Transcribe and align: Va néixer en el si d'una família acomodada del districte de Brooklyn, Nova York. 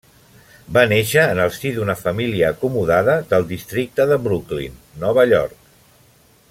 Va 0.77 0.83
néixer 0.91 1.25
en 1.33 1.41
el 1.43 1.51
si 1.57 1.73
d'una 1.75 1.97
família 1.99 2.49
acomodada 2.57 3.17
del 3.35 3.47
districte 3.55 4.09
de 4.13 4.21
Brooklyn, 4.29 4.81
Nova 5.05 5.31
York. 5.35 5.73